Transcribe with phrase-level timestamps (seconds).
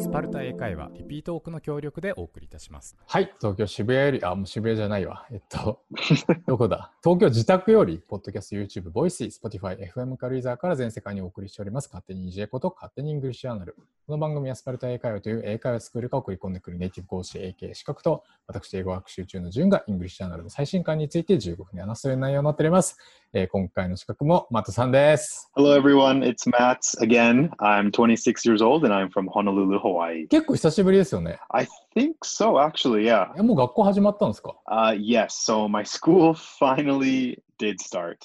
[0.00, 2.96] スパルタ英会話リピートオークの協力でお送りいたします。
[3.06, 5.26] はい、東京渋谷より、あ、もう渋谷じゃないわ。
[5.30, 5.82] えっと、
[6.48, 6.90] どこだ？
[7.04, 11.88] 東京自宅より、ポッドキャスト、YouTube、ボイス、Spotify、FM カルイザーから全世界にお送りしております。
[11.88, 13.76] 勝手に EJ こと勝手にイングリッシュアナル。
[14.06, 22.96] この番組はスパルタ英会話という英会話スクールが送り込んでくるネイティブ講師 AK 資格と、私、英語学習中の順がイングリッシュアナルの最新刊について15分に話すという内容になっております。
[23.32, 25.48] えー今回の資格もマットさんです。
[25.54, 26.24] Hello, everyone.
[26.24, 27.50] It's Matt again.
[27.60, 30.26] I'm 26 years old and I'm from Honolulu, Hawaii.
[30.28, 31.38] 結構久しぶりですよね。
[31.50, 33.04] I think so, actually.
[33.04, 33.28] Yeah.
[33.38, 35.28] えもう学校始まったんですか Uh, yes.
[35.28, 38.16] So my school finally did start.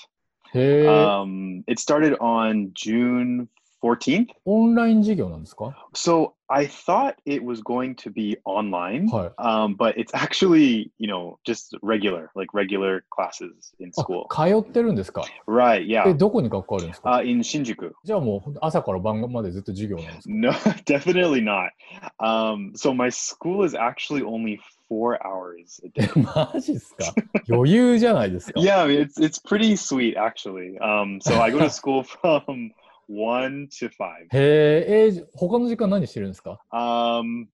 [0.55, 3.47] Um, it started on June
[3.84, 4.27] 14th.
[4.45, 9.29] オンライン授業なんですか So I thought it was going to be online, はい。
[9.38, 14.26] um, but it's actually, you know, just regular, like regular classes in あ school.
[14.30, 15.84] 通ってるんですか Right.
[15.90, 16.15] え、 Yeah.
[16.15, 17.93] どこに学校あるんですか Uh, in Shinjuku.
[18.04, 20.51] じゃあもう朝から晩までずっと授業なんですか No,
[20.84, 21.70] definitely not.
[22.18, 24.59] Um, so my school is actually only
[24.90, 26.06] four hours a day.
[26.23, 27.15] マジっすか
[27.48, 30.79] 余裕じゃないですか yeah, I mean, it's it's pretty sweet actually.
[30.80, 32.73] Um, so I go to school from
[33.09, 34.26] one to five.
[34.32, 37.48] へえ、えー他の時間何してるんですか Um,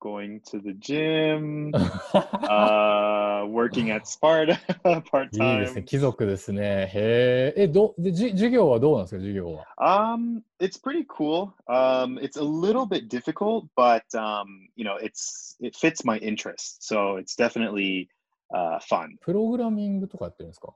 [0.00, 4.58] going to the gym, uh, working at Sparta
[5.10, 5.80] part いいですね。
[5.80, 5.84] time.
[5.84, 6.90] 貴族ですね。
[6.92, 9.64] へえ、え、どでじ授業はどうなんですか授業は。
[9.78, 11.52] Um, it's pretty cool.
[11.68, 14.44] Um, it's a little bit difficult, but um,
[14.76, 18.08] you know, it's it fits my interest, so it's definitely
[18.54, 19.16] uh, fun.
[19.22, 20.74] プログラミングとかやってるんですか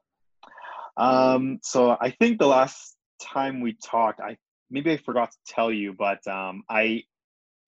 [0.97, 4.39] Um, so I think the last time we talked, I
[4.70, 7.05] maybe I forgot to tell you, but um, I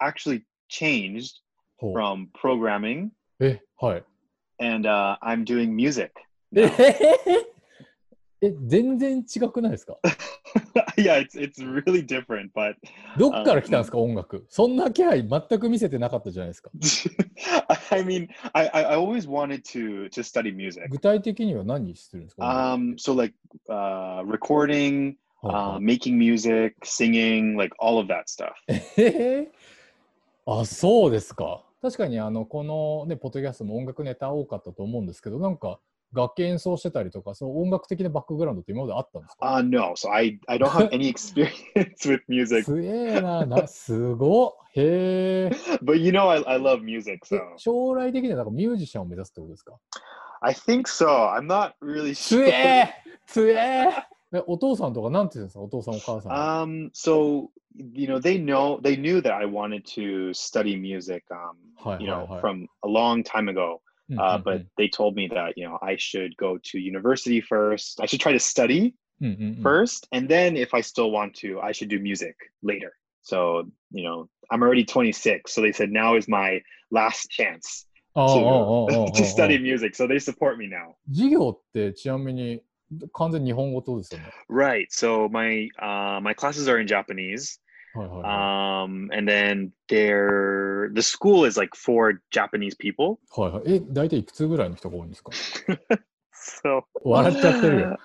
[0.01, 1.37] actually changed
[1.79, 3.11] ほう from programming
[3.41, 4.05] え、はい。
[4.59, 6.13] and uh, I'm doing music.
[6.55, 7.47] え now.
[8.43, 9.99] え、全然違くないですか
[10.97, 12.75] yeah, it's it's really different, but
[13.19, 14.47] どっから来たんですか音楽。
[14.49, 16.71] そんな気配全く見せてなかったじゃないですか。
[17.91, 20.89] I mean, I, I I always wanted to to study music.
[20.89, 23.35] 具体的には何するんですか Um, so like
[23.69, 28.54] uh, recording, はいはい uh, making music, singing, like all of that stuff.
[28.98, 31.64] えー、あ、そうですか。
[31.82, 35.80] 確かにあのこのね、ポッドキャストも音楽ネタ多かったと思うんですけど、なんか
[36.14, 42.64] 楽器演奏してたりとか、そう音楽的なバックグラウンドって今まであったんですか Uh, no, so I I don't have any experience with music.
[42.64, 45.52] すげえなな、すごっへえ。
[45.82, 49.74] but you know I, I love music え so 将来的にはなんかミュージシャンを目指すってことですか
[50.42, 52.90] i think so i'm not really つ sure え
[53.26, 53.90] つえ
[54.35, 56.65] えお父さんとかなんて言うんですかお父さんお母さんは。
[56.65, 57.49] um so
[57.95, 62.07] you know they know they knew that i wanted to study music um Hi, you
[62.07, 62.41] know hi, hi.
[62.41, 65.79] from a long time ago うん uh うん but they told me that you know
[65.83, 70.55] i should go to university first i should try to study うんうんうん first and then
[70.55, 72.93] if i still want to i should do music later
[73.23, 78.43] so you know i'm already 26 so they said now is my last chance ああああああ
[78.89, 82.63] to, あ to study music so they support me now 授業ってちなみに
[83.13, 84.33] 完全に日本語とですよね。
[84.49, 84.87] Right.
[84.91, 87.61] So my uh, my classes are in Japanese,
[87.95, 88.87] はいはいはい。
[88.87, 93.19] um, and then they're the school is like for Japanese people.
[93.37, 95.31] はいはい、え、大体いくつぐらいの人が多いんですか
[96.65, 97.99] So 笑っちゃってるよ。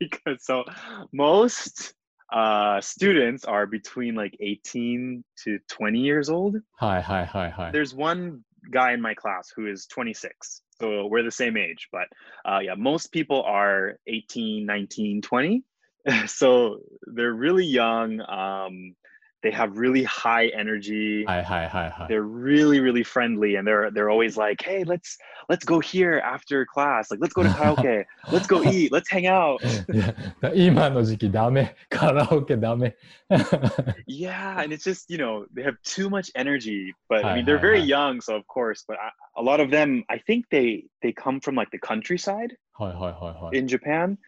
[0.00, 0.64] because so
[1.12, 1.94] most
[2.32, 6.60] uh, students are between like 18 to 20 years old.
[6.76, 7.72] はいはいはいはい。
[7.72, 8.40] There's one
[8.72, 10.62] guy in my class who is 26.
[10.81, 12.07] So we're the same age, but
[12.43, 15.63] uh, yeah, most people are 18, 19, 20.
[16.25, 18.19] so they're really young.
[18.21, 18.95] Um,
[19.42, 21.24] they have really high energy.
[21.24, 22.08] はいはいはいはい。
[22.08, 25.18] They're really, really friendly, and they're they're always like, "Hey, let's
[25.48, 27.10] let's go here after class.
[27.10, 28.04] Like, let's go to karaoke.
[28.32, 28.90] let's go eat.
[28.90, 29.60] Let's hang out."
[29.92, 31.76] いや今の時期ダメ。
[31.88, 32.96] カラオケダメ。
[34.08, 37.44] Yeah, and it's just you know they have too much energy, but I Hi, mean
[37.44, 37.86] they're hi, very hi.
[37.86, 38.84] young, so of course.
[38.88, 42.56] But I, a lot of them, I think they they come from like the countryside
[42.78, 43.58] はいはいはいはい。
[43.58, 44.18] in Japan,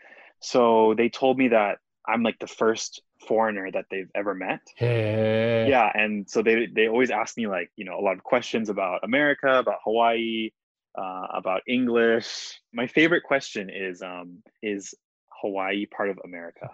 [0.40, 4.60] so they told me that I'm like the first foreigner that they've ever met.
[4.76, 5.70] へえ。
[5.70, 8.70] Yeah, and so they they always ask me like you know a lot of questions
[8.70, 10.50] about America, about Hawaii,
[10.96, 12.60] uh, about English.
[12.72, 14.94] My favorite question is um is
[15.40, 16.68] Hawaii part of America?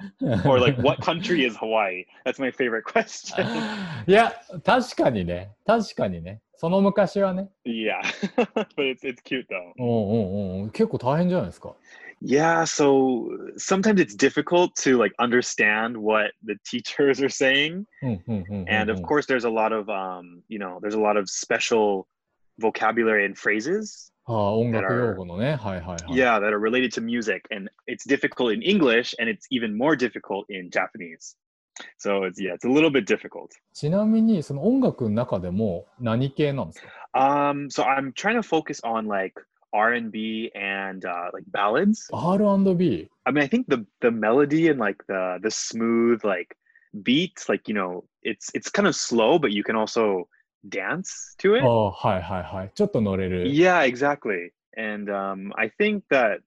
[0.47, 2.05] Or like what country is Hawaii?
[2.25, 3.47] That's my favorite question.
[4.07, 4.33] いや、
[4.65, 5.53] 確かにね。
[5.67, 6.41] 確かにね。
[6.57, 7.51] その昔はね。
[7.67, 8.01] yeah,
[8.37, 9.73] but it's it's cute though.
[9.79, 10.71] うんうんうん。
[10.71, 11.75] 結構大変じゃないですか。
[12.21, 17.87] Yeah, so sometimes it's difficult to like understand what the teachers are saying.
[18.03, 21.29] うんうんうんうんうん And of course there's a lot of um, you know, there's a lot of
[21.29, 22.07] special
[22.59, 25.57] vocabulary and phrases ああ、音楽用語のね。
[25.57, 25.97] はいはいはい。
[26.17, 29.97] yeah that are related to music and it's difficult in English and it's even more
[29.97, 31.37] difficult in Japanese.
[31.99, 33.51] So it's yeah, it's a little bit difficult.
[33.75, 39.35] ちなみに、その音楽の中でも何系なんですか Um, so I'm trying to focus on like
[39.74, 42.10] R and B and uh, like ballads.
[42.14, 43.08] R and B.
[43.26, 46.56] I mean, I think the the melody and like the the smooth like
[47.04, 50.28] beats, like you know, it's it's kind of slow, but you can also
[50.68, 51.64] dance to it.
[51.64, 52.72] Oh, hi, hi, hi.
[53.46, 54.52] Yeah, exactly.
[54.76, 56.40] And um, I think that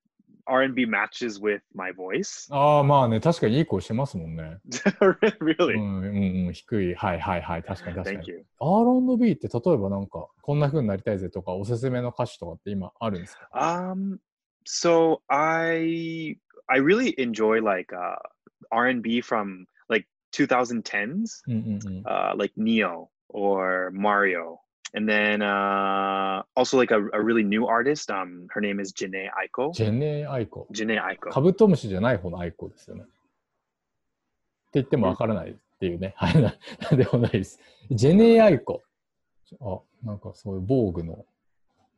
[0.47, 2.49] R&B matches with my voice.
[2.55, 4.59] ああ、まあね、確かにいい声してますもんね。
[5.41, 5.75] really?
[5.75, 6.95] うん、うん、うん低い。
[6.95, 8.19] はいはいはい、確かに確かに。
[8.19, 8.45] Thank you.
[8.61, 14.19] R&B って例えばなんか、こんな風になりたいぜとか、おすすめの歌手とかって今あるんですか、Um,
[14.65, 16.37] so I
[16.69, 18.17] I really enjoy like uh,
[18.71, 22.03] R&B from like 2010s, うんうんうん。
[22.03, 22.39] uh, mm, mm, mm.
[22.39, 24.61] like Ne-Yo or Mario,
[24.95, 28.11] and then uh, also like a, a really new artist.
[28.11, 29.73] Um, her name is Janae Aiko.
[29.73, 30.69] ジェネアイコ。
[30.73, 31.31] Janae Aiko.
[31.31, 33.03] カブトムシじゃない方のアイコですよね。
[33.03, 33.11] って
[34.75, 36.15] 言ってもわからないっていうね。
[36.17, 36.55] はい、な
[36.91, 37.59] なんでもないです。
[37.91, 38.83] ジェネアイコ。
[39.61, 41.25] あ、なんかそういう防具の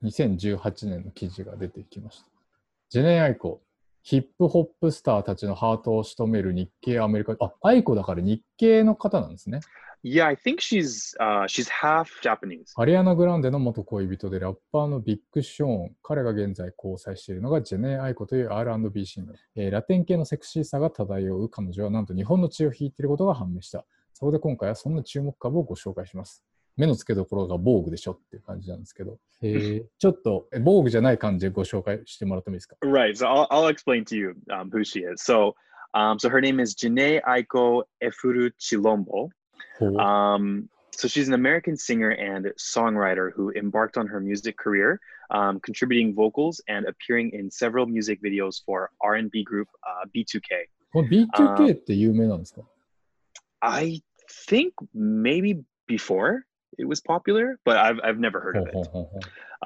[0.03, 2.27] 2018年の記事が出てきました。
[2.89, 3.61] ジェネアイコ。
[4.03, 7.35] ヒップホップスターたちのハートを仕留める日系アメリカ。
[7.41, 9.61] あ、アイコだから日系の方なんですね。
[10.07, 12.75] Yeah, I think she's uh, she's half Japanese.
[12.77, 15.97] アリアナ・グランデの元恋人でラッパーのビッグ・ショーン。
[16.03, 23.87] 彼が現在交際しているのがジェネ・アイコという R&B シンガー、えーラテン系のセクシーさが漂う彼女はなんと日本の血を引いていることが判明した。
[24.13, 26.45] そこで今回はそんな注目株をご紹介します。
[26.77, 33.13] 目の付けどころが防具でしょっていう感じなんですけど、えー ちょっとえ防具じゃない感じでご紹介してもらってもいいですか？Right.
[33.15, 35.23] So I'll, I'll explain to you um, who she is.
[35.23, 35.55] So,
[35.95, 39.31] um, so her name is Janae Aiko Efuru Chilombo.
[39.81, 39.97] Mm-hmm.
[39.99, 45.01] Um, so she's an American singer and songwriter who embarked on her music career,
[45.31, 50.69] um, contributing vocals and appearing in several music videos for R&B group uh, B2K.
[50.95, 52.63] Well, B2K って有名なんですか
[53.61, 54.03] I
[54.47, 56.45] think maybe before
[56.79, 58.75] it was popular, but I've, I've never heard of it.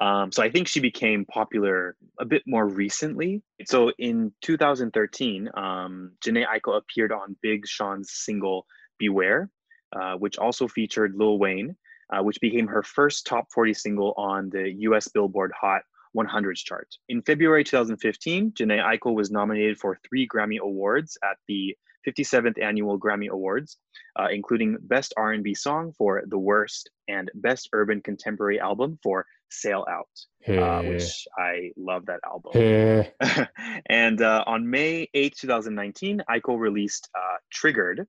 [0.01, 3.41] Um, so I think she became popular a bit more recently.
[3.65, 8.65] So in 2013, um, Jhené Aiko appeared on Big Sean's single
[8.97, 9.49] Beware,
[9.95, 11.75] uh, which also featured Lil Wayne,
[12.11, 15.81] uh, which became her first top 40 single on the US Billboard Hot
[16.17, 16.87] 100s chart.
[17.07, 21.75] In February 2015, Jhené Aiko was nominated for three Grammy Awards at the
[22.07, 23.77] 57th Annual Grammy Awards,
[24.17, 29.87] uh, including Best R&B Song for The Worst and Best Urban Contemporary Album for Souled
[29.89, 30.07] Out,
[30.47, 30.57] uh, hey.
[30.59, 32.51] uh, which I love that album.
[32.53, 33.11] Hey.
[33.87, 38.07] and uh, on May 8, 2019, Aiko released uh, Triggered,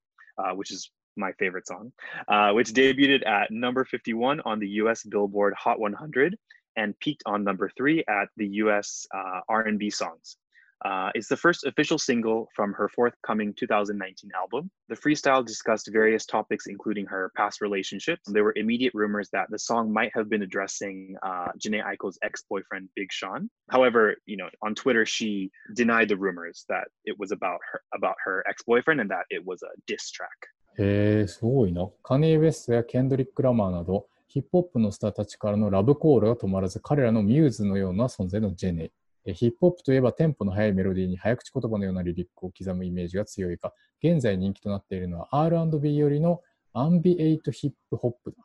[0.54, 1.92] which is my favorite song,
[2.28, 6.36] uh, which debuted at number 51 on the US Billboard Hot 100
[6.76, 10.36] and peaked on number three at the US uh, R&B songs.
[10.82, 14.70] Uh, it's the first official single from her forthcoming 2019 album.
[14.88, 18.22] The freestyle discussed various topics, including her past relationships.
[18.26, 22.88] There were immediate rumors that the song might have been addressing uh, Jhené Aiko's ex-boyfriend,
[22.96, 23.50] Big Sean.
[23.68, 28.16] However, you know, on Twitter, she denied the rumors that it was about her about
[28.24, 30.30] her ex-boyfriend and that it was a diss track.
[30.78, 31.88] へえ、すごいな。
[32.02, 38.92] カニエ・ウェストやケンドリック・ラマーなど、ヒップホップのスターたちからのラブコールが止まらず、彼らのミューズのような存在のジェネ。
[39.26, 46.40] えヒップホップといえばテンポの速いメロディーに早口言葉のようなリリックを刻むイメージが強いが、現在人気となっているのは R&B よりの
[46.72, 48.36] アンビエイトヒップホップだ。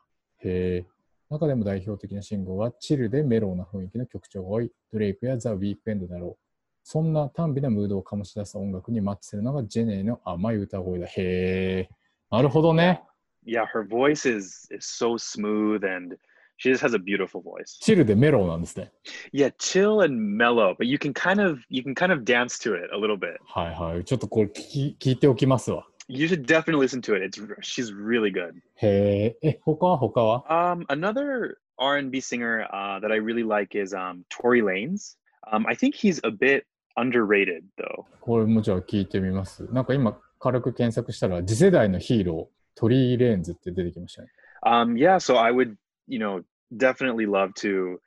[0.44, 0.86] へえ。
[1.30, 6.46] 中でも代表的な信号はチルでメローな雰囲気の曲調が多いドレイクやザ・ウィークエンドだろう。
[6.82, 11.06] そんな短美なムードを醸し出す音楽にマッチするのがジェネの甘い歌声だ。
[11.06, 12.05] へえ。
[12.31, 13.03] なるほどね。
[13.45, 16.15] Yeah, her voice is is so smooth and
[16.57, 17.79] she just has a beautiful voice.
[17.81, 18.91] チルでメローなんですね。
[19.33, 22.75] Yeah, chill and mellow, but you can kind of you can kind of dance to
[22.75, 23.37] it a little bit.
[23.45, 24.05] はいはい。
[24.05, 25.87] ちょっとこれ聞き聞いておきますわ。
[26.07, 27.23] You should definitely listen to it.
[27.23, 28.53] It's she's really good.
[28.75, 29.49] へえ。
[29.49, 35.15] え、他は他は Um, another R&B singer uh, that I really like is um, Tory Lanez.
[35.51, 38.05] Um, I think he's a bit underrated though.
[38.19, 39.63] これもじゃあ聞いてみます。
[39.71, 44.28] なんか今 軽く検索したら次世代のヒーロー、トリー・レーンズって出てきましたね。
[44.64, 45.76] Um, yeah, so I would,
[46.06, 46.44] you know,
[46.76, 47.98] definitely love to,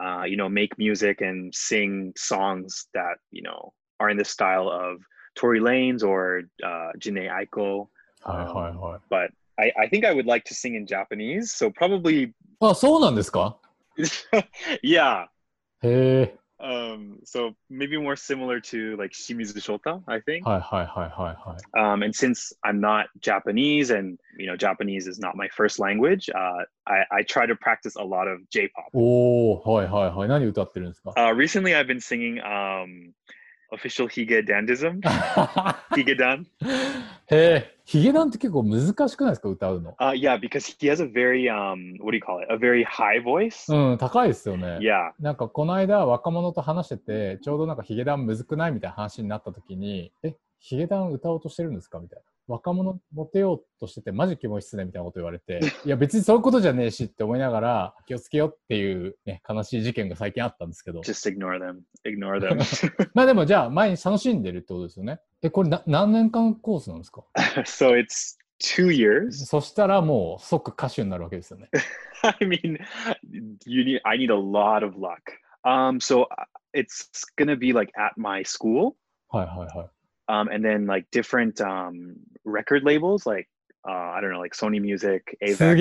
[0.00, 4.68] uh, you know, make music and sing songs that you know are in the style
[4.68, 5.00] of
[5.34, 7.88] Tory Lanez or uh, Janae Aiko.
[8.22, 9.00] はいはいはい。
[9.10, 13.58] But I, I think I would like to sing in Japanese, so probably, あ、そうなんですか
[14.84, 15.26] yeah.
[15.82, 16.36] へえ。
[16.60, 20.44] Um, so maybe more similar to like Shimizu Shota, I think.
[20.44, 21.56] Hi, hi, hi, hi, hi.
[21.80, 26.28] Um, and since I'm not Japanese and, you know, Japanese is not my first language,
[26.34, 28.86] uh, I, I try to practice a lot of J-pop.
[28.94, 30.26] Oh, hi, hi, hi.
[31.16, 33.14] Uh, recently I've been singing um,
[33.72, 35.00] official Hige Dandism.
[35.94, 36.46] Hige Dan.
[37.30, 42.46] へえ、ヒゲダンって結構難しくないですか歌うの？Uh, yeah, because he has a very um, what do you call it?
[42.50, 43.70] A very high voice.
[43.74, 44.78] うん、高いですよね。
[44.80, 45.12] Yeah.
[45.20, 48.72] なんかこの間若者と話してて、ちょうどなんかヒゲダンむずくない？
[48.72, 51.98] みたいな話になった時に、え、ヒゲダン歌おうとしてるんですか？
[51.98, 52.24] みたいな。
[52.48, 61.00] 若者モテようとしててマジキモいっすねみたいなこと言われて、 いや別にそういうことじゃねえしって思いながら気をつけようっていうね、悲しい事件が最近あったんですけど。
[61.00, 61.80] Just ignore them.
[62.04, 63.10] Ignore them.
[63.14, 65.20] まあでもじゃあ毎日楽しんでるってことですよね。
[65.42, 67.24] え、これな何年間コースなんですか？
[67.66, 69.30] So it's two years.
[69.32, 71.68] そしたらもう即歌手になるわけですよね。
[72.22, 72.78] I mean,
[73.66, 74.00] you need.
[74.04, 75.18] I need a lot of luck.
[75.64, 78.94] Um, so uh, it's gonna be like at my school,
[79.28, 79.88] はいはいはい。
[80.28, 83.48] um, and then like different um, record labels like
[83.88, 85.58] uh, I don't know, like Sony Music, Avex.
[85.60, 85.78] Like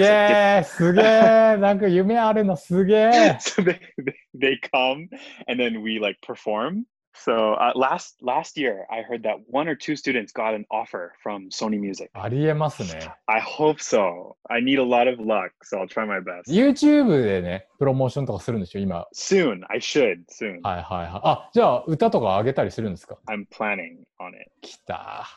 [3.97, 5.09] they, they come
[5.47, 6.85] and then we like perform
[7.16, 11.12] So uh, last last year, I heard that one or two students got an offer
[11.22, 12.10] from Sony Music.
[12.14, 13.14] ありえますね。
[13.26, 14.34] I hope so.
[14.48, 16.50] I need a lot of luck, so I'll try my best.
[16.50, 19.06] YouTube でね、プロモーションとかするんでしょ、今。
[19.14, 20.60] Soon, I should soon.
[20.62, 21.20] はいはいはい。
[21.22, 24.50] あ、じゃあ歌とか上げたりするんですか I'm planning on it.
[24.62, 25.28] 来た。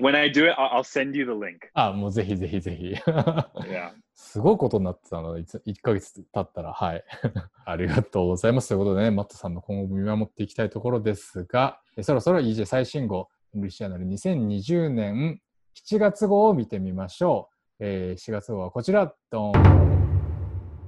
[0.00, 1.68] When I do it, I'll, send you the link.
[1.74, 2.94] あ、もうぜひぜひぜひ。
[3.06, 3.90] Yeah.
[4.14, 7.04] すごいことになってたので、いつ1ヶ月経ったら、はい。
[7.66, 8.68] ありがとうございます。
[8.68, 15.40] ということでね、マットさんの今後も見守っていきたいところですが、えそろそろ EJ 最新号、イングリッシュアナル2020年
[15.74, 17.56] 7月号を見てみましょう。
[17.80, 19.52] えー、7月号はこちら、ドン。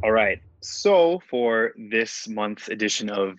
[0.03, 0.41] All right.
[0.63, 3.37] So for this month's edition of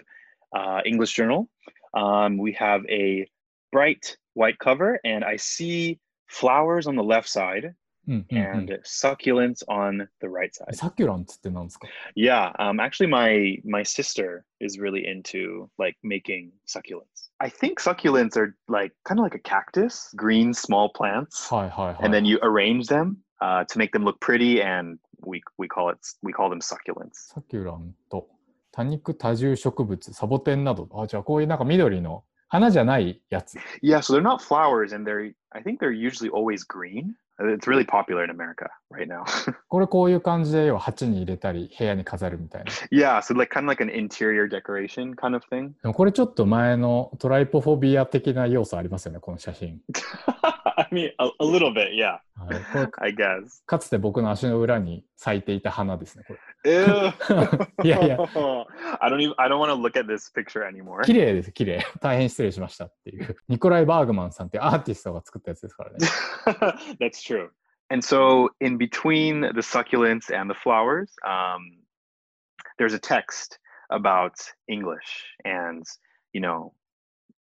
[0.54, 1.48] uh, English Journal,
[1.94, 3.28] um, we have a
[3.72, 7.75] bright white cover, and I see flowers on the left side
[8.07, 10.75] うんうんうん and succulents on the right side.
[10.75, 12.53] サキュランツって何ですか Yeah.
[12.59, 17.31] Um, actually, my my sister is really into like making succulents.
[17.39, 21.49] I think succulents are like kind of like a cactus, green small plants.
[21.55, 22.05] はいはいはい。
[22.05, 25.91] and then you arrange them uh, to make them look pretty and we we call
[25.91, 28.29] it we call them succulents サキュラント、
[28.71, 30.89] 多肉多重植物、サボテンなど。
[30.93, 33.58] あ、じゃあこういうなんか緑の 花じゃないやつ。
[33.82, 38.24] yeah so they're not flowers and they're i think they're usually always green it's really popular
[38.24, 39.24] in america right now
[39.70, 42.72] これこういう感じで要は鉢に入れたり部屋に飾るみたいな。
[42.92, 49.80] yeah so like kind of like an interior decoration kind of thing でもこれちょっと前のトライポフォビア的な要素ありますよね、この写真。
[50.78, 52.20] i mean a, a little bit yeah
[52.98, 56.40] i guess かつて僕の足の裏に咲いていた花ですね、これ。
[56.65, 57.13] Ew.
[57.85, 58.17] Yeah, yeah.
[59.01, 61.87] i don't even i don't want to look at this picture anymore 綺麗です、綺麗。
[62.01, 63.37] 大変失礼しましたっていう。
[63.49, 65.99] ニコライ・バーグマンさんっていうアーティストが作ったやつですからね。
[67.01, 67.51] That's true.
[67.91, 71.85] And so, in between the succulents and the flowers, um,
[72.79, 73.59] there's a text
[73.91, 74.33] about
[74.69, 75.85] English and,
[76.33, 76.73] you know,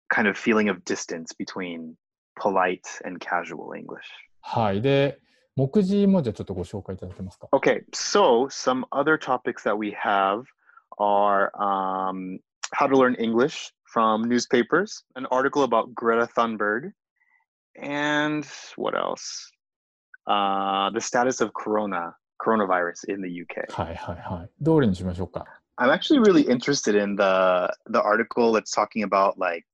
[0.08, 1.96] kind of feeling of distance between
[2.40, 4.08] polite and casual English.
[4.40, 4.80] はい。
[4.80, 5.20] で、
[5.56, 7.48] 目次もじゃあちょっとご紹介いただけますか。
[7.52, 10.44] Okay, so some other topics that we have
[10.98, 12.38] are um,
[12.72, 16.92] how to learn English from newspapers, an article about Greta Thunberg,
[17.76, 19.50] and what else?
[20.26, 23.70] Uh, the status of corona coronavirus in the UK.
[23.70, 24.50] はいはいはい。
[24.60, 25.44] どれにしましょうか。
[25.78, 29.64] I'm actually really interested in the the article that's talking about like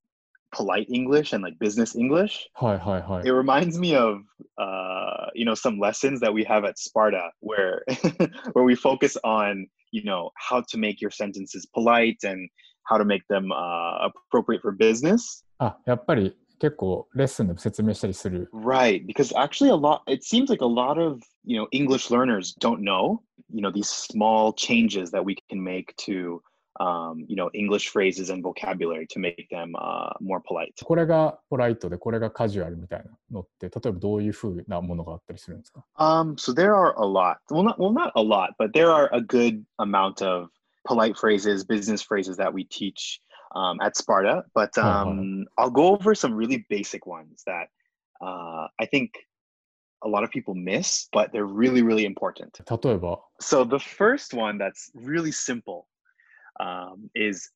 [0.52, 2.49] polite English and like business English.
[2.54, 4.20] はいはいはい It。reminds me of
[4.58, 7.85] uh, you know some lessons that we have at Sparta where
[8.54, 12.49] where we focus on you know how to make your sentences polite and
[12.85, 15.44] how to make them uh, appropriate for business.
[15.58, 18.50] あ、やっぱり結構レッスンでも説明したりする。
[18.52, 22.54] Right, because actually a lot it seems like a lot of, you know, English learners
[22.58, 23.20] don't know,
[23.52, 26.40] you know, these small changes that we can make to
[26.80, 30.75] um, you know, English phrases and vocabulary to make them uh, more polite.
[30.85, 37.38] これがポライトでこれがカジュアルみたいなのって、例えばどういうふうなものがあったりするんですか Um, so there are a lot.
[37.50, 40.49] Well, not well, not a lot, but there are a good amount of
[40.87, 43.20] polite phrases, business phrases that we teach
[43.56, 44.44] um, at Sparta.
[44.54, 45.11] But Uh-huh.
[45.11, 47.68] um, I'll go over some really basic ones that
[48.20, 49.14] uh, I think
[50.04, 52.52] a lot of people miss, but they're really, really important.
[52.64, 55.87] 例えば、 So the first one that's really simple
[56.60, 57.50] um, is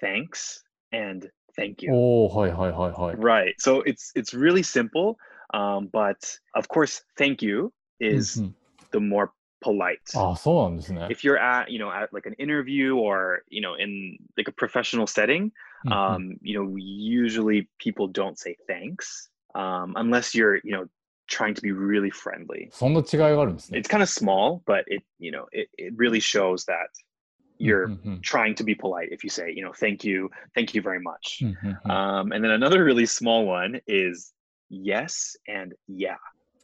[0.00, 1.90] thanks and thank you.
[1.92, 3.12] Oh, hi, hi, hi, hi.
[3.14, 3.54] Right.
[3.58, 5.18] So it's it's really simple,
[5.54, 8.50] um, but of course, thank you is mm-hmm.
[8.92, 9.98] the more polite.
[10.14, 10.58] Ah, so
[11.10, 14.52] If you're at you know at like an interview or you know in like a
[14.52, 15.52] professional setting,
[15.86, 15.92] mm-hmm.
[15.92, 20.86] um, you know usually people don't say thanks um, unless you're you know
[21.28, 22.70] trying to be really friendly.
[23.72, 26.88] It's kind of small, but it you know it, it really shows that
[27.59, 30.81] you're うんうん trying to be polite if you say, you know, thank you, thank you
[30.81, 31.43] very much.
[31.43, 34.33] うんうんうん Um, and then another really small one is
[34.69, 36.15] yes and yeah.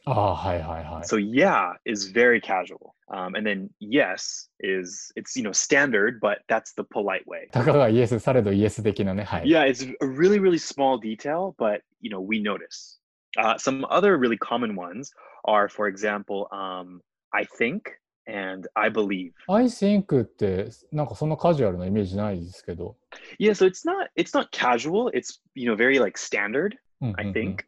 [0.06, 1.04] ああ、はいはいはい。
[1.04, 2.94] So yeah is very casual.
[3.12, 7.48] Um, and then yes is it's you know standard, but that's the polite way.
[7.52, 9.24] たかがイエス、されどイエス的なね。
[9.24, 9.44] はい。
[9.44, 12.98] Yeah, it's a really really small detail, but you know we notice.
[13.38, 15.12] Uh, some other really common ones
[15.44, 17.00] are, for example, um,
[17.32, 17.82] I think
[18.26, 19.32] and I believe.
[19.48, 22.96] I think って、なんかそんなカジュアルなイメージないですけど。
[23.38, 25.10] Yeah, so it's not it's not casual.
[25.12, 26.76] It's you know very like standard.
[27.00, 27.64] うんうんうん I think.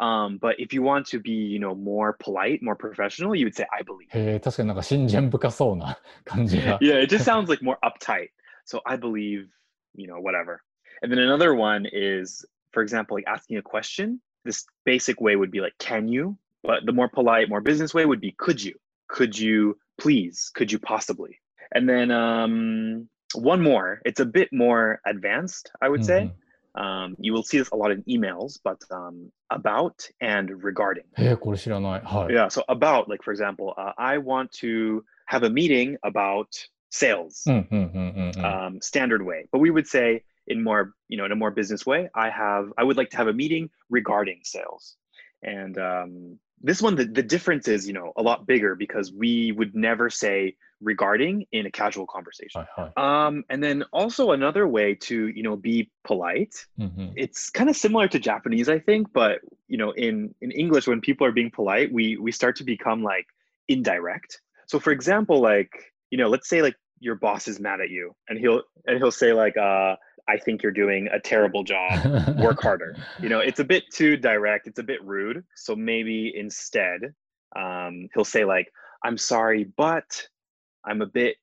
[0.00, 3.54] Um, but if you want to be, you know, more polite, more professional, you would
[3.54, 4.08] say I believe.
[4.10, 6.78] へえ、確かになんか信心深そうな感じが。
[6.80, 8.30] yeah, it just sounds like more uptight.
[8.64, 9.46] So I believe,
[9.94, 10.62] you know, whatever.
[11.02, 14.18] And then another one is, for example, like asking a question.
[14.44, 16.36] This basic way would be like, can you?
[16.64, 18.74] But the more polite, more business way would be, could you?
[19.08, 21.39] Could you please, could you possibly?
[21.73, 26.27] And then um, one more, it's a bit more advanced, I would mm-hmm.
[26.27, 26.33] say.
[26.75, 31.03] Um, you will see this a lot in emails, but um, about and regarding.
[31.17, 31.35] Eh,
[32.29, 36.55] yeah, so about, like for example, uh, I want to have a meeting about
[36.89, 39.47] sales, mm, mm, mm, um, standard way.
[39.51, 42.71] But we would say in more, you know, in a more business way, I have,
[42.77, 44.95] I would like to have a meeting regarding sales,
[45.43, 49.51] and um, this one the, the difference is you know a lot bigger because we
[49.53, 52.65] would never say regarding in a casual conversation.
[52.95, 57.07] Um, and then also another way to you know be polite mm-hmm.
[57.15, 61.01] it's kind of similar to japanese i think but you know in in english when
[61.01, 63.27] people are being polite we we start to become like
[63.67, 67.89] indirect so for example like you know let's say like your boss is mad at
[67.89, 69.95] you and he'll and he'll say like uh
[70.27, 71.99] I think you're doing a terrible job.
[72.37, 72.97] Work harder.
[73.21, 74.67] You know, it's a bit too direct.
[74.67, 75.43] It's a bit rude.
[75.55, 77.13] So maybe instead,
[77.55, 78.71] um, he'll say like,
[79.03, 80.27] "I'm sorry, but
[80.85, 81.37] I'm a bit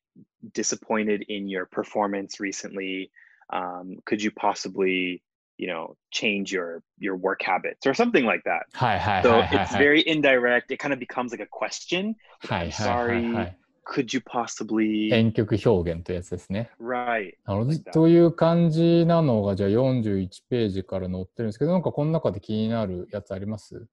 [0.52, 3.10] disappointed in your performance recently.
[3.52, 5.22] Um, could you possibly,
[5.56, 9.20] you know, change your your work habits or something like that?" Hi hi.
[9.22, 10.10] So hi, it's hi, very hi.
[10.12, 10.70] indirect.
[10.70, 12.16] It kind of becomes like a question.
[12.42, 13.56] Like, hi, I'm sorry.
[13.88, 15.10] Could you possibly?
[15.14, 16.70] 遠曲表現というやつですね。
[16.80, 17.34] Right.
[17.44, 23.86] なるほど.という感じなのが、じゃあ41ページから載ってるんですけど、なんかこの中で気になるやつあります？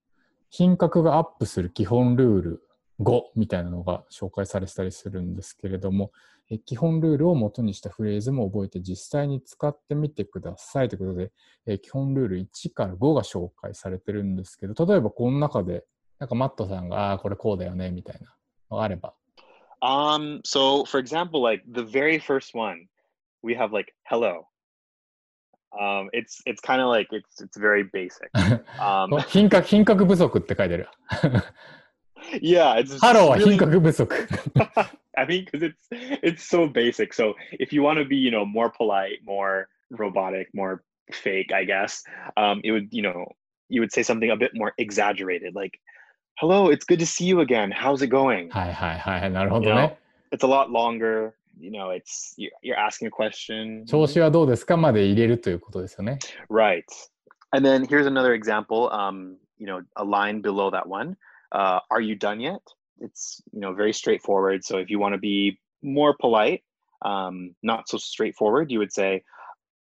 [0.50, 2.64] 品格がアップする基本ルール
[3.00, 6.12] 5みたいなのが紹介されてたりするんですけれども、
[6.50, 11.32] え基本ルールを元にしたフレーズも覚えて実際に使ってみてくださいということで、
[11.66, 15.86] え基本ルール1から5が紹介されてるんですけど、例えばこの中で、
[16.20, 18.36] なんかマットさんが、ああー、これこうだよね、みたいな
[18.70, 19.14] のがあれば。
[19.83, 20.41] Um.
[20.45, 22.89] So, for example, like the very first one,
[23.43, 24.49] we have like hello.
[25.79, 26.11] Um.
[26.13, 28.31] It's it's kind of like it's it's very basic.
[28.81, 29.11] Um.
[29.29, 30.89] 品格、品格不足って書いてある。
[32.41, 32.77] yeah.
[32.79, 34.09] It's ハローは really 品格不足。
[35.17, 37.13] I mean, because it's it's so basic.
[37.13, 41.65] So if you want to be, you know, more polite, more robotic, more fake, I
[41.65, 42.05] guess,
[42.37, 43.27] um, it would, you know,
[43.69, 45.81] you would say something a bit more exaggerated, like,
[46.37, 47.71] "Hello, it's good to see you again.
[47.71, 49.99] How's it going?" はい はいはい、なるほ You ど know, ね。
[50.33, 51.33] it's a lot longer.
[51.61, 53.85] You know, it's you're, you're asking a question.
[53.87, 56.19] 調子はどうですかまで入れるということですよね。
[56.51, 56.85] Right.
[57.53, 58.89] And then here's another example.
[58.93, 61.17] Um, you know, a line below that one.
[61.51, 62.61] Uh, are you done yet?
[63.01, 64.65] It's you know very straightforward.
[64.65, 66.63] So if you want to be more polite,
[67.05, 69.23] um, not so straightforward, you would say,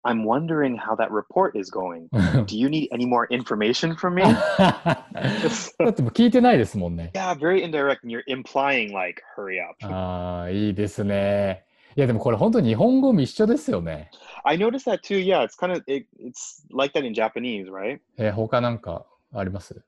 [0.04, 2.10] "I'm wondering how that report is going.
[2.46, 7.12] Do you need any more information from me?" だってもう聞いてないですもんね。
[7.13, 11.66] yeah, very indirect, and you're implying like, "Hurry up." ああ、いいですね。
[11.96, 14.10] いやでもこれ本当日本語も一緒ですよね。
[14.44, 15.20] I noticed that too.
[15.20, 18.00] Yeah, it's kind of it, it's like that in Japanese, right?
[18.18, 19.82] えー他なんかあります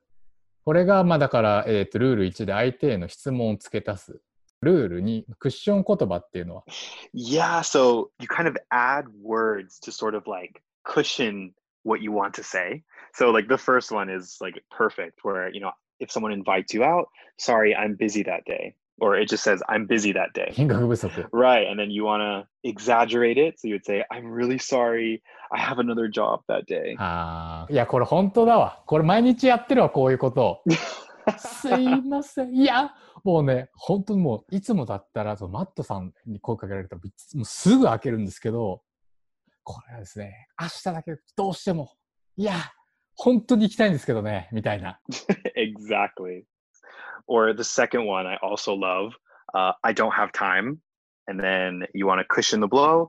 [0.64, 4.20] これがまあだから、えー、とルール1で相手への質問を付け足す。
[4.66, 6.64] ルール2、クッション言葉っていうのは。
[7.14, 11.52] Yeah, so you kind of add words to sort of like cushion
[11.84, 12.82] what you want to say.
[13.14, 16.84] So like the first one is like perfect where, you know, if someone invites you
[16.84, 17.06] out,
[17.38, 18.74] sorry, I'm busy that day.
[18.98, 20.54] Or it just says I'm busy that day.
[21.30, 21.66] Right.
[21.66, 23.60] And then you want to exaggerate it.
[23.60, 25.22] So you would say, I'm really sorry.
[25.52, 26.96] I have another job that day.
[26.98, 28.82] ああ、いやこれ本当だわ。
[28.86, 30.62] これ毎日やってるわ、こういうことを。
[31.38, 32.54] すいません。
[32.54, 38.82] いや、もうね、本当にもう、いつもだったら、そのマットさんに声かけられたら、いつもうすぐ開けるんですけど、
[39.64, 41.92] これはですね、明日だけどうしても、
[42.36, 42.54] いや、
[43.16, 45.00] 本当に行きたいんですけどね、みたいな。
[45.56, 46.44] exactly.
[47.26, 49.12] Or the second one I also love.
[49.54, 50.80] uh, I don't have time,
[51.28, 53.08] and then you want to cushion the blow.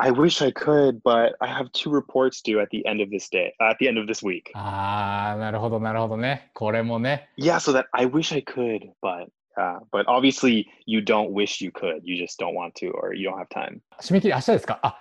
[0.00, 3.28] I wish I could, but I have two reports due at the end of this
[3.28, 4.50] day, at the end of this week.
[4.54, 6.50] ああ、なるほど、なるほどね。
[6.54, 7.28] これもね。
[7.36, 12.00] Yeah, so that I wish I could, but uh, but obviously you don't wish you could.
[12.04, 13.80] You just don't want to, or you don't have time.
[14.00, 15.00] 締め切り明日ですかあ、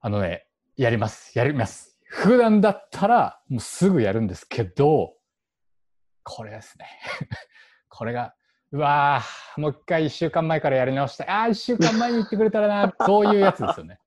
[0.00, 1.38] あのね、やります。
[1.38, 1.96] やります。
[2.08, 5.14] 普段だったらもうすぐやるんですけど、
[6.24, 6.86] これですね。
[7.88, 8.34] これが、
[8.72, 11.28] うわーもう一回一週間前からやり直したい。
[11.28, 12.94] ああ、一週間前に言ってくれたらな。
[13.04, 13.98] そういうやつですよね。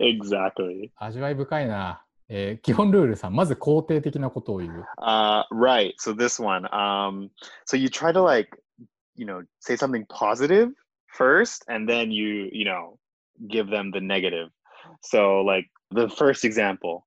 [0.00, 0.90] exactly.
[0.96, 2.02] 味わい深いな。
[2.30, 4.84] えー基本ルールさん、まず肯定的なことを言う。
[4.98, 5.92] Uh, right.
[5.98, 6.64] So this one.
[6.72, 7.28] Um,
[7.66, 8.48] so you try to like,
[9.14, 10.70] you know, say something positive
[11.06, 12.98] first, and then you, you know,
[13.46, 14.48] give them the negative.
[15.02, 17.04] So like the first example,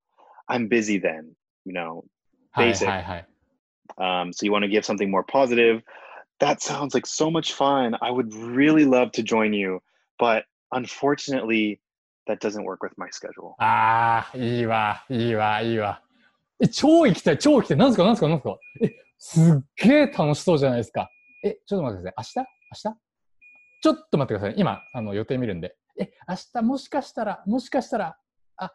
[0.47, 1.31] I'm busy then.
[1.65, 2.03] You know,
[2.51, 2.87] はい Basic.
[2.87, 3.27] はいはい。
[3.97, 5.81] Um, so you want to give something more positive.
[6.39, 7.95] That sounds like so much fun.
[8.01, 9.81] I would really love to join you,
[10.19, 11.79] but unfortunately,
[12.27, 13.55] that doesn't work with my schedule.
[13.59, 16.01] ああ、いいわ、いいわ、いいわ。
[16.59, 17.77] え、超行きたい、超行きたい。
[17.77, 18.57] なんすか、なんすか、なんすか？
[18.81, 21.09] え、すっげえ楽しそうじゃないですか。
[21.43, 22.43] え、ちょっと待ってください。
[22.43, 22.85] 明日？
[22.85, 22.97] 明日？
[23.81, 24.59] ちょっと待ってください。
[24.59, 25.75] 今、あの予定見るんで。
[25.99, 28.17] え、明日もしかしたら、もしかしたら、
[28.57, 28.71] あ、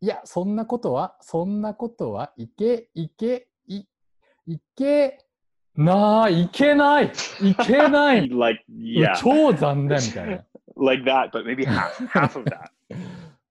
[0.00, 3.84] いや、そんなことは、そんなことは、いけ、いけ、い、
[4.46, 5.23] いけ、
[5.75, 8.29] なあ、いけない、いけない。
[8.29, 10.45] like yeah, 超残念みたいな。
[10.75, 12.69] like that, but maybe half half of that.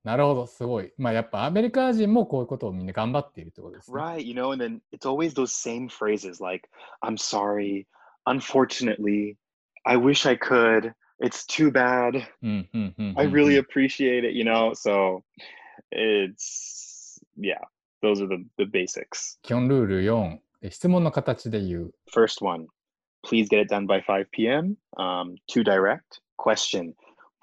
[0.05, 0.93] なるほど、すごい。
[0.97, 4.01] まあやっぱアメリカ人もこういうことをみんな頑張っているってことですね。
[4.01, 6.69] Right, you know, and then it's always those same phrases like,
[7.03, 7.87] I'm sorry,
[8.27, 9.37] unfortunately,
[9.85, 14.73] I wish I could, it's too bad, うんうんうんうんうん I really appreciate it, you know?
[14.75, 15.23] So
[15.93, 17.59] it's, yeah,
[18.03, 19.39] those are the, the basics.
[19.43, 21.94] 基本ルール4、え 質問の形で言う。
[22.14, 22.68] First one,
[23.24, 24.76] please get it done by 5 p.m.
[24.98, 26.22] Um, too direct.
[26.38, 26.94] Question,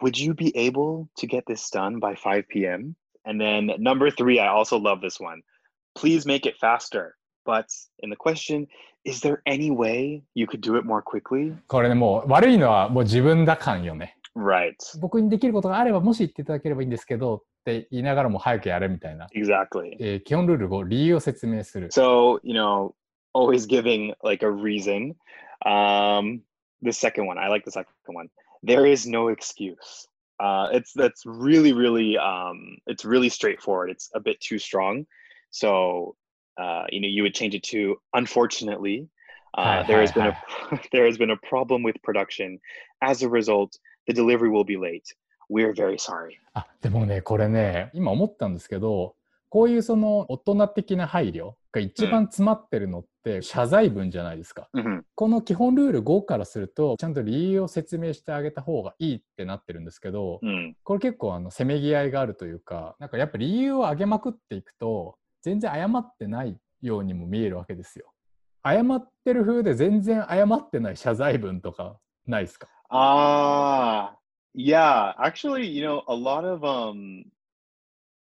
[0.03, 2.95] would you be able to get this done by 5 p.m.?
[3.25, 5.43] And then number three, I also love this one.
[5.95, 7.17] Please make it faster.
[7.45, 7.67] But
[8.01, 8.67] in the question,
[9.05, 11.55] is there any way you could do it more quickly?
[11.69, 14.17] これね、もう悪いのはもう自分だ感よね。
[14.37, 14.75] Right.
[15.01, 19.27] 僕にできることがあれば、もし言っていただければいいんですけどって言いながらも早くやれみたいな。
[19.35, 19.97] Exactly.
[19.99, 21.89] えー基本ルール5、理由を説明する。
[21.91, 22.93] So, you know,
[23.34, 25.16] always giving like a reason.
[25.66, 26.42] Um,
[26.82, 28.30] the second one, I like the second one.
[28.64, 30.08] There is no excuse.
[30.40, 33.90] Uh, it's that's really, really, um, it's really straightforward.
[33.90, 35.06] It's a bit too strong.
[35.52, 36.16] So,
[36.58, 39.08] uh, you know, you would change it to unfortunately.
[39.58, 42.60] Uh, Hi, there has hi, been a there has been a problem with production.
[43.02, 43.78] As a result,
[44.08, 45.08] the delivery will be late.
[45.50, 46.38] We're very sorry.
[46.54, 49.16] あ、でもね、これね、今思ったんですけど、
[49.50, 54.69] こういうその大人的な配慮が一番詰まってるのっ て謝罪文じゃないですか。
[54.75, 55.03] Mhm.
[55.15, 60.75] この基本ルール5からすると、ちゃんと理由を説明してあげた方がいいってなってるんですけど、Mm.
[60.83, 68.13] これ結構あのせめぎ合いがあるというか、なんかやっぱ理由を上げまくっていくと、全然謝ってないようにも見えるわけですよ。
[68.65, 74.15] 謝ってる風で全然謝ってない謝罪文とかないですか？Ah,
[74.55, 75.15] yeah.
[75.19, 77.25] Actually, you know, a lot of um,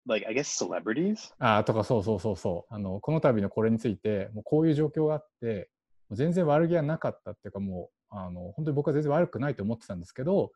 [0.07, 1.33] like I guess celebrities?
[1.39, 2.73] あとかそうそうそうそう。
[2.73, 5.69] あのこの度のこれについてもうこういう状況があって
[6.09, 10.51] もう全然悪気はなかったっていうかもうあの本当に僕は全然悪くないと思ってたんですけど、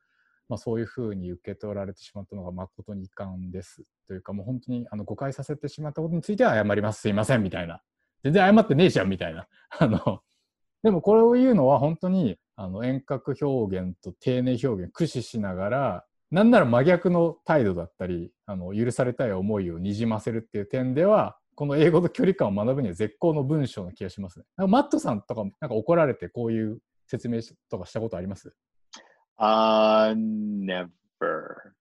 [0.48, 7.02] まあ、そういうふうに受け取られてしまったのが誠に遺憾ですというかもう本当にあの誤解させてしまったことについては謝ります。
[7.02, 7.82] すいませんみたいな。
[8.24, 9.48] 全然謝ってねえじゃんみたいな。
[9.78, 10.22] あの
[10.84, 24.46] でもこれを言うのは本当にあの遠隔表現と丁寧表現駆使しながらなんなら真逆の態度だったりあの許されたい思いをにじませるっていう点ではこの英語と距離感を学ぶには絶好の文章な気がしますね。
[24.56, 28.54] なんかマットさんとかもなんか怒られてこういう説明とかしたことあります
[29.40, 31.74] ？Uh, never.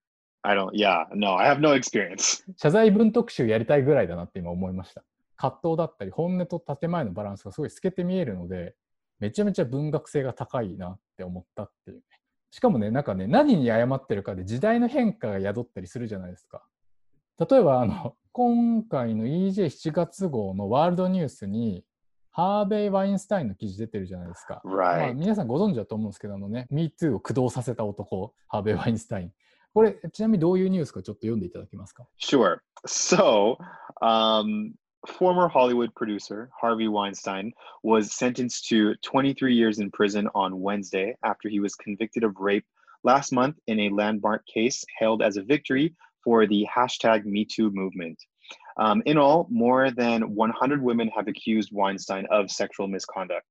[0.42, 0.70] I don't.
[0.72, 2.42] Yeah, no, I have no experience.
[2.56, 5.04] 謝罪文特集やりたいぐらいだなって今思いました。
[5.36, 8.74] 葛藤だったり本音と建前のバランスがすごい透けて見えるので
[9.20, 12.02] めちゃめちゃ文学性が高いなって思ったっていうね。
[12.50, 16.64] しかもね、なんかね、何に謝ってるかで時代の変化が宿ったりするじゃないですか。
[17.38, 21.84] 例えば、あの、今回の EJ7 月号のワールドニュースに、
[22.30, 24.60] ハーベイ・ワインスタインの記事出てるじゃないですか。
[24.64, 29.32] まあ.皆さんご存知だと思うんですけど、あのね、MeToo を駆動させた男、ハーベイ・ワインスタイン。
[29.74, 32.58] これ、ちなみにどういうニュースかちょっと読んでいただけますか？Sure.
[32.86, 33.56] So,
[34.00, 34.72] um,
[35.06, 41.48] former Hollywood producer Harvey Weinstein was sentenced to 23 years in prison on Wednesday after
[41.48, 42.64] he was convicted of rape
[43.04, 48.18] last month in a landmark case hailed as a victory for the hashtag MeToo movement.
[48.76, 53.46] Um, in all, more than 100 women have accused Weinstein of sexual misconduct.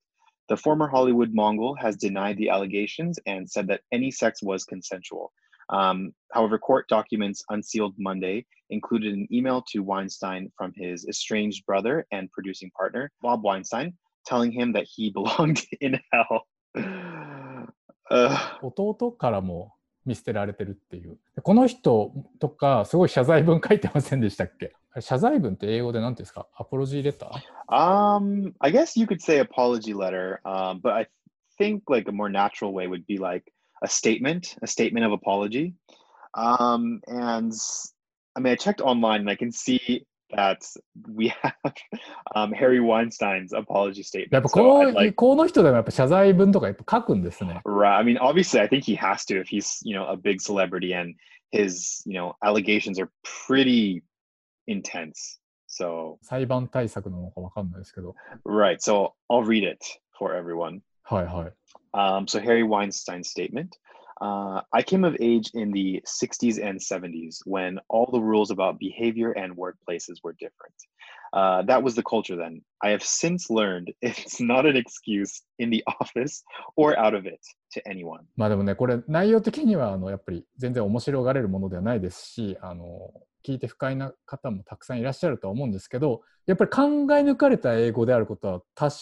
[0.49, 5.33] The former Hollywood mogul has denied the allegations and said that any sex was consensual.
[5.68, 12.06] Um, however, court documents unsealed Monday included an email to Weinstein from his estranged brother
[12.12, 13.94] and producing partner, Bob Weinstein,
[14.26, 16.46] telling him that he belonged in hell.
[18.10, 19.72] Uh, 弟からも
[20.04, 21.18] 見捨てられてるっていう。
[21.42, 27.30] この人とか、すごい謝罪文書いてませんでしたっけ謝罪文って英語で何て言うんですかアポロジーレター
[27.74, 31.06] Um, I guess you could say apology letter, um, but I
[31.58, 33.50] think like a more natural way would be like
[33.83, 35.73] a statement, a statement of apology.
[36.33, 37.53] Um, and
[38.35, 40.61] I mean, I checked online and I can see that
[41.07, 41.53] we have
[42.35, 44.33] um, Harvey Weinstein's apology statement.
[44.33, 45.15] やっぱこの, so like,
[47.65, 47.97] Right.
[47.97, 50.93] I mean, obviously, I think he has to if he's, you know, a big celebrity
[50.93, 51.15] and
[51.51, 53.09] his, you know, allegations are
[53.47, 54.03] pretty
[54.67, 55.39] intense.
[55.67, 58.15] So 裁判対策なのかわかんないですけど。
[58.45, 58.77] Right.
[58.79, 59.79] So I'll read it
[60.17, 60.81] for everyone.
[61.03, 61.25] Hi.
[61.25, 61.51] Hi.
[61.97, 63.75] Um, so Harry Weinstein's statement.
[64.21, 68.79] Uh, I came of age in the 60s and 70s when all the rules about
[68.79, 70.73] behavior and workplaces were different.
[71.33, 72.61] Uh, that was the culture then.
[72.81, 76.43] I have since learned it's not an excuse in the office
[76.75, 77.41] or out of it
[77.73, 78.25] to anyone.
[78.35, 83.11] まあでもね、これ内容的にはあのやっぱり全然面白がれるものではないですし、あの
[83.45, 88.95] 聞いて不快な方もたくさんいらっしゃるとは思うんですけど、やっぱり考え抜かれた英語であることは確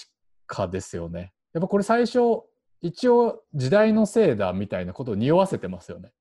[0.48, 1.32] かですよね。
[1.54, 2.44] やっぱこれ最初
[2.82, 6.12] 一応時代のせいだみたいなことを匂わせてますよね。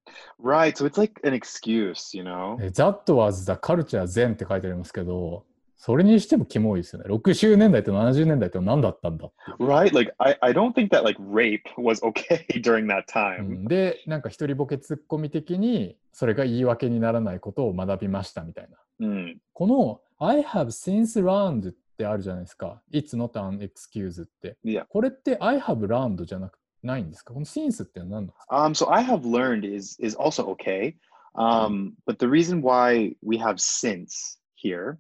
[0.43, 2.57] Right, so it's like an excuse, you know?
[2.57, 5.45] That was the culture then って書いてありますけど、
[5.77, 7.13] それにしてもキモいですよね。
[7.13, 18.79] 60年代と70年代って何だったんだ Right, like I, I don't think that like rape was okay during that time.、で、なんか一人ボケツッコミ的にそれが言い訳にならないことを学びましたみたいな。
[19.01, 22.82] うん、この I have since learned ってあるじゃないですか。
[22.92, 24.58] It's not an excuse って。
[24.64, 24.86] Yeah.
[24.88, 30.46] これって I have learned じゃなくないんですかこの since って何なんですか um, So I have learned is, is also
[30.52, 30.96] okay.
[31.36, 34.98] Um, but the reason why we have since here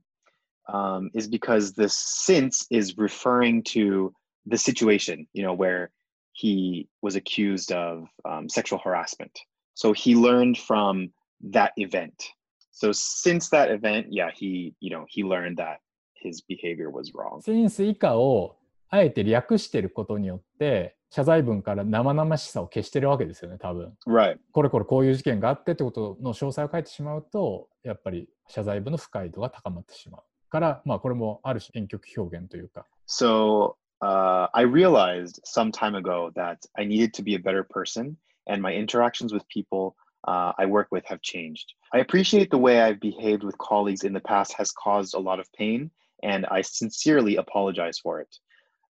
[0.71, 4.13] um, is because the since is referring to
[4.45, 5.91] the situation, you know, where
[6.33, 9.37] he was accused of um, sexual harassment.
[9.73, 11.11] So he learned from
[11.51, 12.23] that event.
[12.71, 15.79] So since that event, yeah, he, you know, he learned that
[16.23, 17.41] his behavior was wrong.
[17.41, 18.57] since 以下を
[18.89, 23.95] あえて略してることによって謝罪文から生々しさを消してるわけですよね多分。
[24.07, 24.37] Right.
[24.51, 30.21] これこれこういう事件があってってことの詳細を書いてしまうとやっぱり謝罪文の不快度が高まってしまう。
[30.49, 32.85] からまあこれもある種遠曲表現というか。
[33.07, 38.15] So uh, I realized some time ago that I needed to be a better person
[38.47, 39.95] and my interactions with people
[40.27, 41.73] uh, I work with have changed.
[41.93, 45.39] I appreciate the way I've behaved with colleagues in the past has caused a lot
[45.39, 45.91] of pain,
[46.24, 48.34] and I sincerely apologize for it.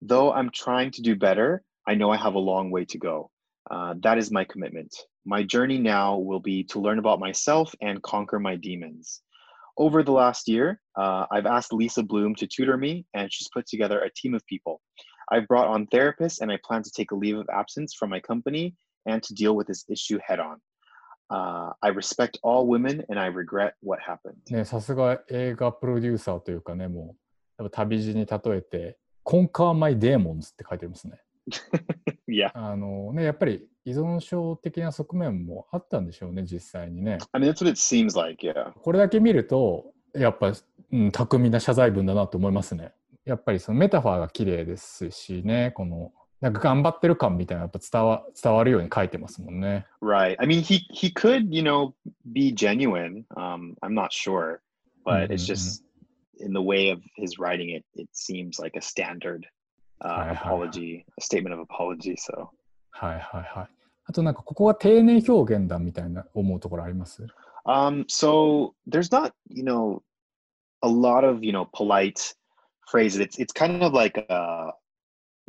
[0.02, 3.32] Though I'm trying to do better, I know I have a long way to go.
[3.70, 4.94] Uh, that is my commitment.
[5.26, 9.22] My journey now will be to learn about myself and conquer my demons.
[9.78, 13.66] Over the last year, uh, I've asked Lisa Bloom to tutor me, and she's put
[13.68, 14.82] together a team of people.
[15.32, 18.20] I've brought on therapists, and I plan to take a leave of absence from my
[18.20, 20.60] company and to deal with this issue head on.
[21.32, 24.36] Uh, I respect all women and I regret what happened.
[24.50, 27.16] ね、さすが映画プロデューサーというかね、も
[27.58, 31.22] う、旅路に例えて、Conquer My Demons って書いてありますね。
[32.28, 32.52] yeah.
[32.54, 37.20] あのね、やっぱり依存症的な側面もあったんでしょうね、実際にね。
[37.32, 38.74] I mean, that's what it seems like, yeah.
[38.74, 40.52] これだけ見ると、やっぱ、
[40.92, 42.92] うん、巧みな謝罪文だなと思いますね。
[43.24, 49.86] やっぱりそのメタファーが綺麗ですしね、このなんか頑張ってる感みたいなやっぱ伝わ伝わるように書いてますもんね。
[50.02, 50.36] Right.
[50.40, 51.94] I mean, he he could, you know,
[52.34, 53.26] be genuine.
[53.38, 54.60] Um, I'm not sure,
[55.06, 55.84] but it's just
[56.40, 59.46] in the way of his writing it, it seems like a standard
[60.04, 62.16] uh, apology, a statement of apology.
[62.18, 62.50] So.
[62.90, 63.70] はいはいはい。
[64.06, 67.26] あとなんかここは丁寧表現だみたいな思うところあります
[67.64, 70.02] Um, so there's not, you know,
[70.82, 72.34] a lot of, you know, polite
[72.88, 73.20] phrases.
[73.20, 74.74] It's it's kind of like a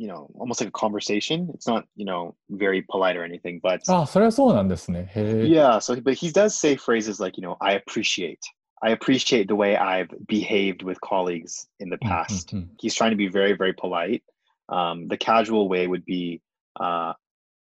[0.01, 1.49] you know, almost like a conversation.
[1.53, 5.11] It's not, you know, very polite or anything, but あ、それはそうなんですね。
[5.15, 5.79] へ yeah.
[5.79, 8.39] So, but he does say phrases like, you know, I appreciate.
[8.81, 12.53] I appreciate the way I've behaved with colleagues in the past.
[12.79, 14.23] He's trying to be very, very polite.
[14.69, 16.41] Um, the casual way would be,
[16.79, 17.13] uh,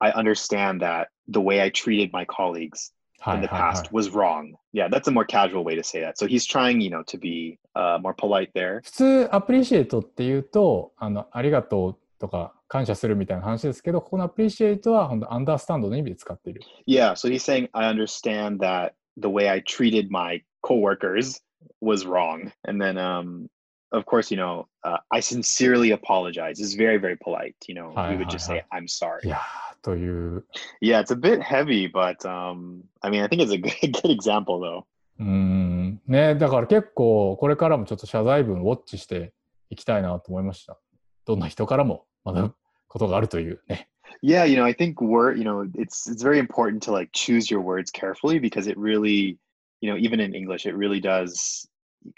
[0.01, 2.91] I understand that the way I treated my colleagues
[3.27, 4.55] in the past was wrong.
[4.73, 6.19] Yeah, that's a more casual way to say that.
[6.19, 8.81] So he's trying, you know, to be uh, more polite there.
[8.83, 16.62] 普通、アプリシエイトっていうと、あの、ありがとう とか感謝するみたいな話ですけど、ここの appreciate は本当 understand の意味で使っている。
[16.88, 21.42] Yeah, so he's saying, I understand that the way I treated my coworkers
[21.82, 22.54] was wrong.
[22.66, 23.50] And then um,
[23.92, 26.62] of course, you know, uh, I sincerely apologize.
[26.62, 27.58] It's very, very polite.
[27.68, 29.20] You know, we would just say, I'm sorry.
[29.26, 30.46] いやーという、
[30.82, 34.62] Yeah, it's a bit heavy, but um, I mean, I think it's a good, good example
[34.62, 34.86] though.
[35.20, 39.34] うーん、ね、だから結構これからもちょっと謝罪文ウォッチして
[39.70, 40.80] いきたいなと思いました。
[41.26, 42.55] どんな人からも学ぶ
[42.89, 43.89] ことがあるというね。
[44.23, 47.51] Yeah, you know, I think word, you know, it's it's very important to like choose
[47.51, 49.39] your words carefully because it really,
[49.81, 51.69] you know, even in English, it really does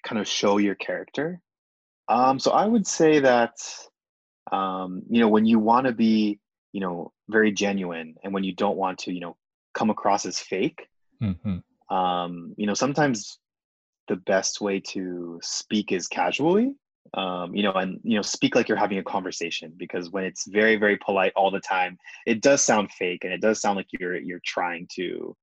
[0.03, 1.41] kind of show your character.
[2.09, 3.59] Um, so I would say that,
[4.51, 6.41] um, you know, when you want to be,
[6.73, 9.37] you know, very genuine and when you don't want to, you know,
[9.75, 10.89] come across as fake,
[11.21, 11.65] うんうん。
[11.91, 13.39] um, you know, sometimes
[14.09, 16.75] the best way to speak is casually.
[17.15, 20.47] Um, you know, and you know, speak like you're having a conversation because when it's
[20.47, 23.89] very, very polite all the time, it does sound fake and it does sound like
[23.99, 25.37] you're you're trying to,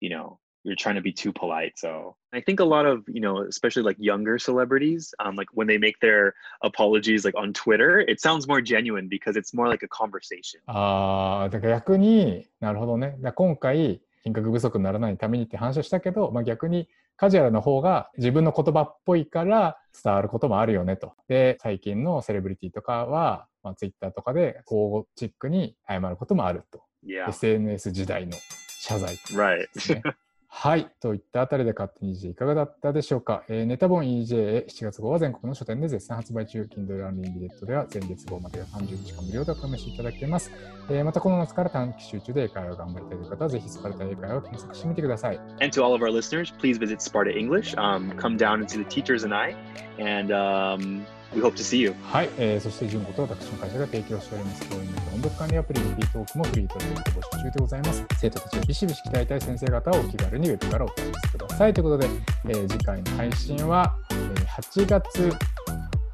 [0.00, 1.74] you know, you're trying to be too polite.
[1.76, 5.66] So I think a lot of, you know, especially like younger celebrities, um, like when
[5.66, 9.82] they make their apologies like on Twitter, it sounds more genuine because it's more like
[9.84, 10.60] a conversation.
[10.66, 13.08] ああ、だから逆になるほどね。
[13.08, 16.88] だから今回、品格不足にならないためにって話をしたけど、まあ、逆に
[17.19, 21.15] カジュアルな方が自分の言葉っぽいから伝わることもあるよねと。
[21.27, 26.81] で、最近のセレブリティとかは、まあ、ツイッターとかで交互チックに謝ることもあると。
[27.05, 27.27] Yeah.
[27.27, 28.37] SNS 時代の
[28.79, 29.67] 謝罪 Right.
[30.51, 30.89] はい。
[30.99, 36.63] といったあたりで勝手に EJ いかがだったでしょうか、えーネタ本 EJ 7月号は全国の書店で絶賛発売中。
[36.63, 40.51] Kindle Unlimited では前月号まで30日間無料でお試しいただけます。
[40.89, 45.37] えーまたこの夏から短期集中で英会話を頑張りたいという方はぜひスパルタ英会話を検索してみてください。
[45.37, 47.75] And to all of our listeners, please visit Sparta English.
[47.75, 49.55] Um, come down and see the teachers and I,
[49.99, 51.93] and um, we hope to see you.
[52.03, 58.05] はい、えーそして純子と私の会社が提供しております教員の音読管理アプリリピートークもフリートレーニング募集中でございます。
[58.19, 61.73] 生徒たちをビシビシ鍛えたい先生方はお気軽にウェブからお問い合わせください。
[61.73, 62.07] ということで、
[62.47, 65.29] えー次回の配信は、えー8月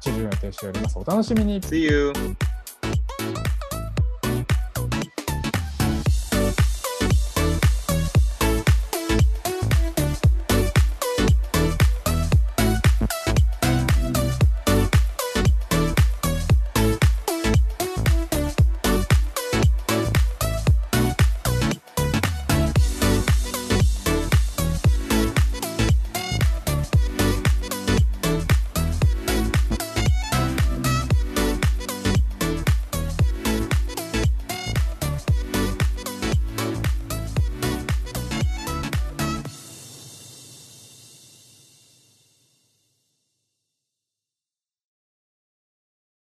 [0.00, 0.98] 中旬予定しております。
[0.98, 1.60] お楽しみに。
[1.60, 2.12] See you.